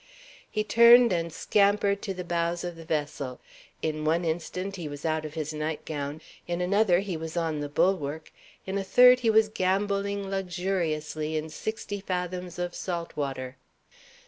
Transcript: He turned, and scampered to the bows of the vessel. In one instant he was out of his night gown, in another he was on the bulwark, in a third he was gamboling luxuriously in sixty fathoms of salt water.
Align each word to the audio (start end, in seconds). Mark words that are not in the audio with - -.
He 0.49 0.63
turned, 0.63 1.13
and 1.13 1.31
scampered 1.31 2.01
to 2.01 2.13
the 2.15 2.23
bows 2.23 2.63
of 2.63 2.75
the 2.75 2.85
vessel. 2.85 3.39
In 3.83 4.03
one 4.03 4.25
instant 4.25 4.75
he 4.75 4.87
was 4.87 5.05
out 5.05 5.25
of 5.25 5.35
his 5.35 5.53
night 5.53 5.85
gown, 5.85 6.21
in 6.47 6.59
another 6.59 7.01
he 7.01 7.15
was 7.15 7.37
on 7.37 7.59
the 7.59 7.69
bulwark, 7.69 8.31
in 8.65 8.79
a 8.79 8.83
third 8.83 9.19
he 9.19 9.29
was 9.29 9.47
gamboling 9.47 10.27
luxuriously 10.27 11.37
in 11.37 11.49
sixty 11.49 11.99
fathoms 12.01 12.57
of 12.57 12.73
salt 12.73 13.15
water. 13.15 13.57